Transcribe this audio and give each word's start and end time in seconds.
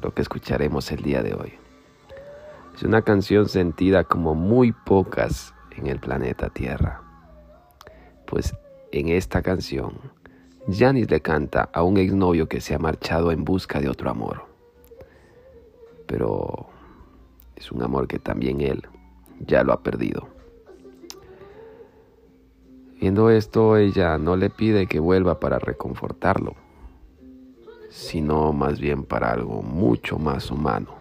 lo 0.00 0.14
que 0.14 0.22
escucharemos 0.22 0.90
el 0.92 1.02
día 1.02 1.22
de 1.22 1.34
hoy. 1.34 1.54
Es 2.74 2.82
una 2.82 3.02
canción 3.02 3.48
sentida 3.48 4.04
como 4.04 4.34
muy 4.34 4.72
pocas 4.72 5.54
en 5.76 5.88
el 5.88 5.98
planeta 5.98 6.48
Tierra. 6.48 7.02
Pues 8.26 8.54
en 8.92 9.08
esta 9.08 9.42
canción, 9.42 9.94
Janis 10.70 11.10
le 11.10 11.20
canta 11.20 11.68
a 11.72 11.82
un 11.82 11.96
exnovio 11.96 12.48
que 12.48 12.60
se 12.60 12.74
ha 12.74 12.78
marchado 12.78 13.32
en 13.32 13.44
busca 13.44 13.80
de 13.80 13.88
otro 13.88 14.10
amor. 14.10 14.46
Pero 16.06 16.68
es 17.56 17.72
un 17.72 17.82
amor 17.82 18.06
que 18.06 18.18
también 18.18 18.60
él 18.60 18.86
ya 19.40 19.62
lo 19.62 19.72
ha 19.72 19.82
perdido. 19.82 20.28
Viendo 23.00 23.30
esto, 23.30 23.76
ella 23.76 24.18
no 24.18 24.36
le 24.36 24.50
pide 24.50 24.86
que 24.86 24.98
vuelva 24.98 25.38
para 25.38 25.58
reconfortarlo, 25.58 26.54
sino 27.90 28.52
más 28.52 28.80
bien 28.80 29.04
para 29.04 29.30
algo 29.30 29.62
mucho 29.62 30.18
más 30.18 30.50
humano. 30.50 30.94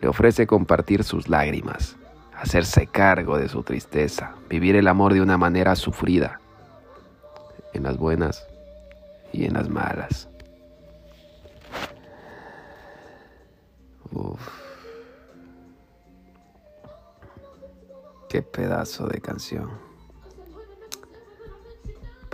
Le 0.00 0.08
ofrece 0.08 0.46
compartir 0.46 1.04
sus 1.04 1.28
lágrimas, 1.28 1.96
hacerse 2.34 2.86
cargo 2.86 3.38
de 3.38 3.48
su 3.48 3.62
tristeza, 3.62 4.34
vivir 4.48 4.76
el 4.76 4.88
amor 4.88 5.14
de 5.14 5.20
una 5.20 5.38
manera 5.38 5.74
sufrida, 5.76 6.40
en 7.72 7.82
las 7.82 7.96
buenas 7.96 8.46
y 9.32 9.44
en 9.44 9.54
las 9.54 9.68
malas. 9.68 10.28
Uf. 14.12 14.40
Qué 18.28 18.42
pedazo 18.42 19.06
de 19.06 19.20
canción 19.20 19.86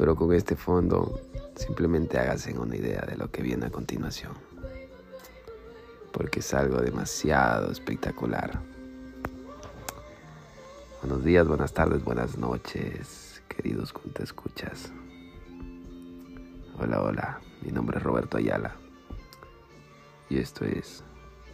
pero 0.02 0.16
con 0.16 0.32
este 0.32 0.56
fondo 0.56 1.20
simplemente 1.54 2.18
hágase 2.18 2.50
una 2.58 2.76
idea 2.76 3.02
de 3.02 3.16
lo 3.16 3.30
que 3.30 3.42
viene 3.42 3.66
a 3.66 3.70
continuación, 3.70 4.32
porque 6.12 6.40
es 6.40 6.54
algo 6.54 6.80
demasiado 6.80 7.70
espectacular. 7.70 8.60
Buenos 11.00 11.24
días, 11.24 11.46
buenas 11.46 11.72
tardes, 11.72 12.04
buenas 12.04 12.38
noches, 12.38 13.42
queridos 13.48 13.92
te 14.14 14.22
escuchas. 14.22 14.92
Hola, 16.78 17.02
hola, 17.02 17.40
mi 17.60 17.70
nombre 17.70 17.98
es 17.98 18.02
Roberto 18.02 18.38
Ayala 18.38 18.76
y 20.28 20.38
esto 20.38 20.64
es 20.64 21.04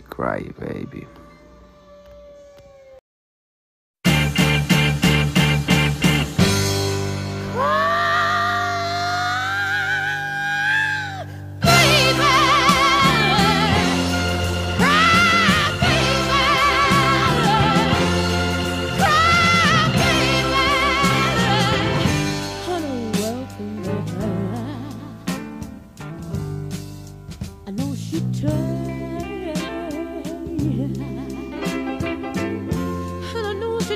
Cry 0.09 0.55
Baby. 0.59 1.07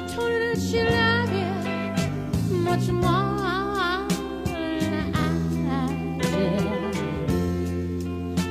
Told 0.08 0.32
her 0.32 0.38
that 0.38 0.60
she 0.60 0.82
loved 0.82 1.32
돌실하게 1.32 1.36
멋진 2.64 3.00
말 3.00 3.32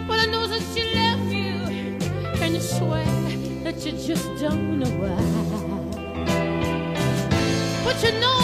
Well, 0.07 0.19
I 0.19 0.25
know 0.27 0.47
that 0.47 0.63
she 0.73 0.83
left 0.93 1.31
you 1.31 1.55
And 2.41 2.55
you 2.55 2.61
swear 2.61 3.05
that 3.63 3.85
you 3.85 3.91
just 3.93 4.27
don't 4.39 4.79
know 4.79 4.89
why. 4.99 5.15
But 7.83 8.03
you 8.03 8.11
know 8.19 8.40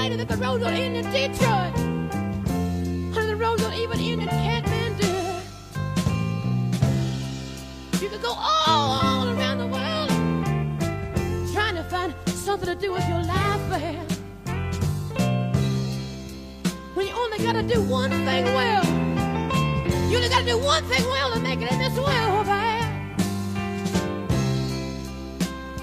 later 0.00 0.16
that 0.16 0.28
the 0.28 0.36
road 0.36 0.60
will 0.60 0.68
end 0.68 0.96
in 0.96 1.04
Detroit. 1.04 1.76
And 1.78 3.28
the 3.28 3.36
road 3.36 3.60
will 3.60 3.72
even 3.72 4.00
end 4.00 4.22
in 4.22 4.28
Kathmandu. 4.28 5.12
You 8.00 8.08
could 8.08 8.22
go 8.22 8.32
all, 8.32 9.00
all 9.04 9.28
around 9.28 9.58
the 9.58 9.66
world 9.66 10.08
trying 11.52 11.74
to 11.74 11.84
find 11.84 12.14
something 12.26 12.68
to 12.68 12.74
do 12.74 12.92
with 12.92 13.06
your 13.08 13.22
life, 13.22 13.68
man. 13.68 14.06
When 16.94 17.06
you 17.06 17.14
only 17.14 17.38
gotta 17.38 17.62
do 17.62 17.82
one 17.82 18.10
thing 18.10 18.44
well. 18.44 18.84
You 20.08 20.16
only 20.16 20.28
gotta 20.28 20.46
do 20.46 20.58
one 20.58 20.84
thing 20.84 21.04
well 21.04 21.32
to 21.34 21.40
make 21.40 21.60
it 21.60 21.70
in 21.70 21.78
this 21.78 21.96
world, 21.96 22.46
man. 22.46 23.14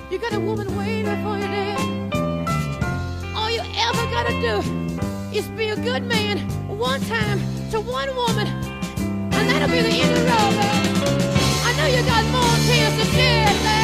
You 0.09 0.18
got 0.18 0.34
a 0.34 0.40
woman 0.40 0.75
waiting 0.75 1.24
for 1.24 1.36
you 1.38 1.47
there 1.47 2.06
gotta 3.94 4.34
do 4.42 5.38
is 5.38 5.48
be 5.50 5.70
a 5.70 5.75
good 5.75 6.03
man 6.03 6.40
one 6.68 7.00
time 7.02 7.40
to 7.72 7.80
one 7.80 8.13
woman, 8.16 8.48
and 8.48 9.50
that'll 9.50 9.68
be 9.68 9.81
the 9.81 9.89
end 9.89 10.12
of 10.12 10.19
the 10.19 10.25
road. 10.25 10.56
I 11.63 11.74
know 11.78 11.88
you 11.88 12.04
got 12.04 12.24
more 12.31 12.57
tears 12.66 12.95
to 12.98 13.06
shed, 13.16 13.76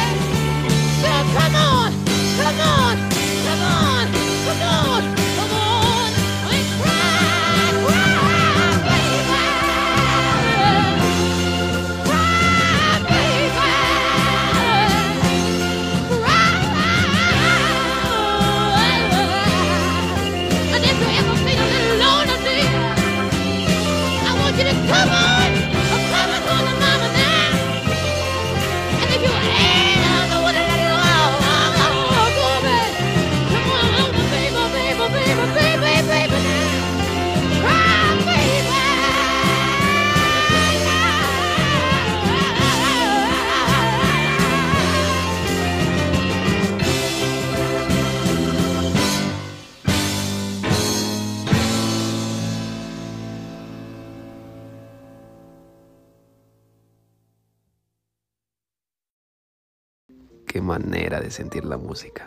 manera 60.74 61.20
de 61.20 61.30
sentir 61.30 61.64
la 61.64 61.76
música. 61.76 62.26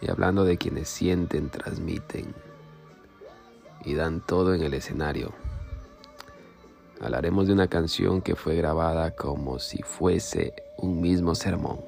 Y 0.00 0.10
hablando 0.10 0.44
de 0.44 0.58
quienes 0.58 0.88
sienten, 0.88 1.48
transmiten 1.48 2.34
y 3.84 3.94
dan 3.94 4.20
todo 4.20 4.52
en 4.52 4.62
el 4.62 4.74
escenario, 4.74 5.32
hablaremos 7.00 7.46
de 7.46 7.52
una 7.52 7.68
canción 7.68 8.20
que 8.20 8.34
fue 8.34 8.56
grabada 8.56 9.12
como 9.12 9.60
si 9.60 9.80
fuese 9.84 10.54
un 10.76 11.00
mismo 11.00 11.36
sermón, 11.36 11.78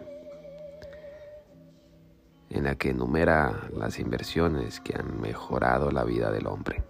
en 2.51 2.63
la 2.63 2.77
que 2.77 2.91
enumera 2.91 3.69
las 3.77 3.99
inversiones 3.99 4.79
que 4.79 4.95
han 4.97 5.21
mejorado 5.21 5.91
la 5.91 6.05
vida 6.05 6.31
del 6.31 6.47
hombre. 6.47 6.85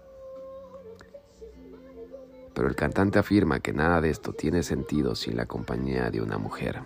Pero 2.53 2.67
el 2.67 2.75
cantante 2.75 3.17
afirma 3.17 3.61
que 3.61 3.73
nada 3.73 3.99
de 3.99 4.11
esto 4.11 4.31
tiene 4.31 4.61
sentido 4.61 5.15
sin 5.15 5.37
la 5.37 5.47
compañía 5.47 6.11
de 6.11 6.21
una 6.21 6.37
mujer. 6.37 6.83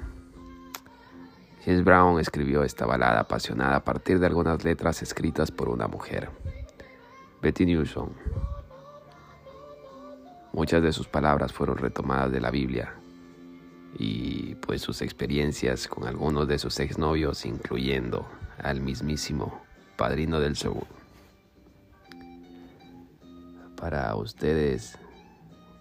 James 1.70 1.84
Brown 1.84 2.20
escribió 2.20 2.64
esta 2.64 2.88
balada 2.88 3.20
apasionada 3.20 3.76
a 3.76 3.84
partir 3.84 4.20
de 4.20 4.26
algunas 4.26 4.64
letras 4.64 5.04
escritas 5.04 5.52
por 5.52 5.70
una 5.70 5.88
mujer, 5.88 6.32
Betty 7.44 7.64
Newsom. 7.68 8.10
Muchas 10.52 10.82
de 10.82 10.92
sus 10.92 11.08
palabras 11.08 11.54
fueron 11.54 11.78
retomadas 11.78 12.32
de 12.32 12.42
la 12.42 12.50
Biblia 12.50 12.96
y 14.00 14.56
pues 14.56 14.82
sus 14.82 15.04
experiencias 15.04 15.88
con 15.88 16.08
algunos 16.08 16.48
de 16.48 16.58
sus 16.58 16.80
exnovios, 16.80 17.46
incluyendo 17.46 18.28
al 18.58 18.82
mismísimo 18.82 19.62
Padrino 19.96 20.40
del 20.40 20.56
Sur. 20.56 20.88
Para 23.76 24.16
ustedes, 24.16 24.98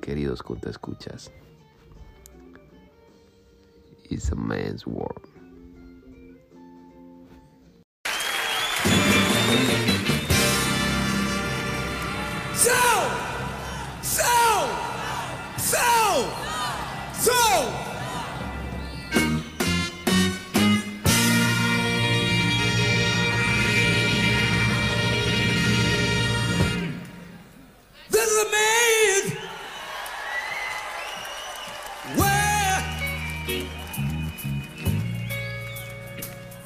queridos 0.03 0.45
escuchas, 0.67 1.33
It's 4.11 4.31
a 4.31 4.35
man's 4.35 4.87
world. 4.87 5.38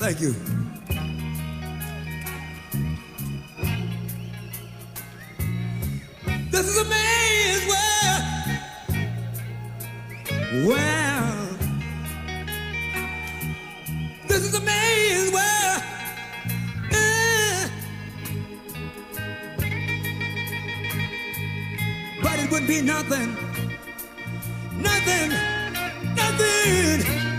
Thank 0.02 0.20
you. 0.20 0.32
This 6.50 6.66
is 6.66 6.76
a 6.76 6.84
man's 6.84 7.66
world. 7.68 7.91
Well, 10.52 11.48
this 14.28 14.44
is 14.44 14.54
a 14.54 14.60
man's 14.60 15.32
world. 15.32 15.82
Uh, 16.92 17.68
but 22.22 22.38
it 22.38 22.50
would 22.50 22.66
be 22.66 22.82
nothing, 22.82 23.34
nothing, 24.76 25.30
nothing. 26.14 27.31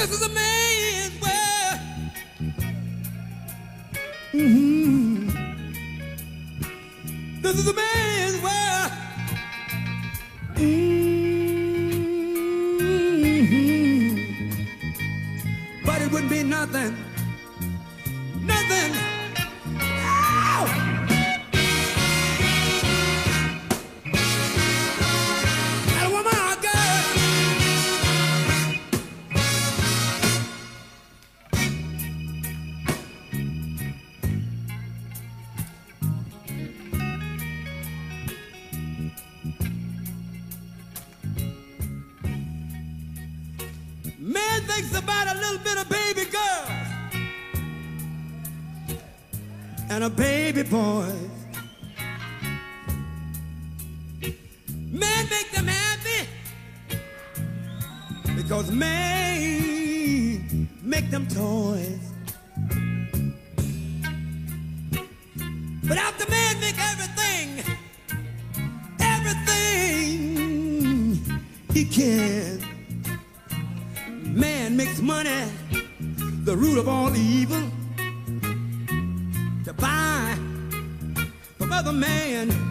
This 0.00 0.12
is 0.12 0.22
a 0.22 0.28
man's 0.30 1.20
world. 1.20 1.78
Mm-hmm. 4.32 5.28
This 7.42 7.58
is 7.58 7.68
a 7.68 7.74
man's 7.74 8.29
thinks 44.70 44.96
about 44.96 45.26
a 45.34 45.38
little 45.40 45.58
bit 45.58 45.76
of 45.78 45.88
baby 45.88 46.24
girl 46.30 46.66
and 49.90 50.04
a 50.04 50.10
baby 50.10 50.62
boy. 50.62 51.12
Man 54.92 55.28
make 55.28 55.50
them 55.50 55.66
happy 55.66 56.28
because 58.36 58.70
man 58.70 60.68
make 60.82 61.10
them 61.10 61.26
toys. 61.26 62.12
But 65.88 65.98
after 65.98 66.30
man 66.30 66.60
make 66.60 66.78
everything, 66.78 67.64
everything 69.00 70.20
he 71.72 71.84
can. 71.84 72.69
Money, 75.02 75.46
the 76.44 76.54
root 76.54 76.78
of 76.78 76.86
all 76.86 77.14
evil, 77.16 77.62
to 79.64 79.72
buy 79.72 80.36
from 81.58 81.72
other 81.72 81.92
man. 81.92 82.69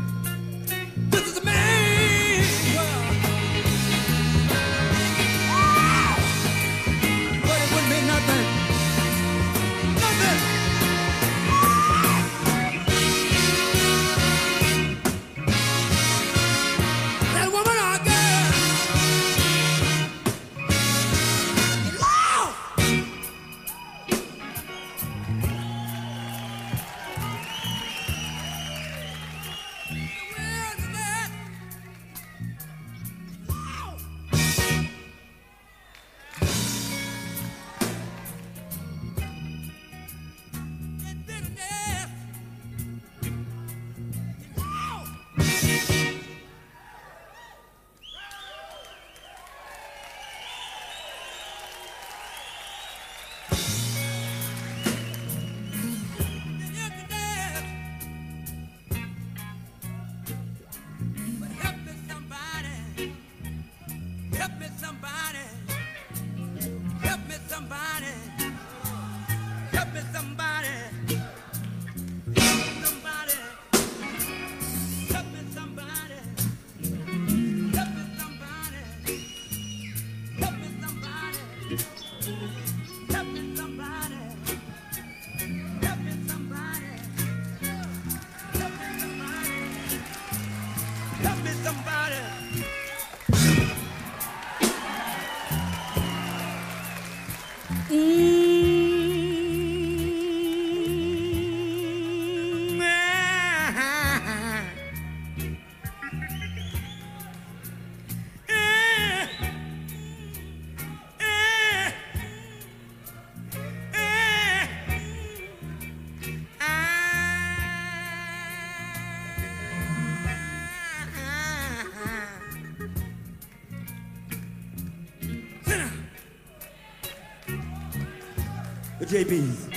JB's. 129.09 129.67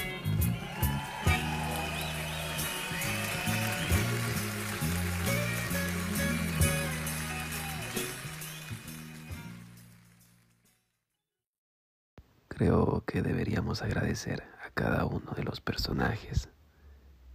Creo 12.49 13.05
que 13.07 13.23
deberíamos 13.23 13.81
agradecer 13.81 14.43
a 14.63 14.69
cada 14.75 15.07
uno 15.07 15.33
de 15.35 15.45
los 15.45 15.63
personajes 15.63 16.51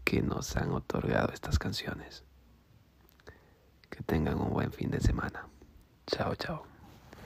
que 0.03 0.21
nos 0.21 0.55
han 0.55 0.73
otorgado 0.73 1.33
estas 1.33 1.57
canciones. 1.57 2.23
Que 3.89 4.03
tengan 4.03 4.39
un 4.39 4.51
buen 4.53 4.71
fin 4.71 4.91
de 4.91 4.99
semana. 4.99 5.47
Chao, 6.05 6.35
chao. 6.35 6.76